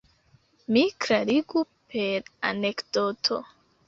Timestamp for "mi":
0.77-0.81